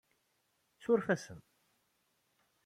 [0.75, 1.39] Ssuref-asen.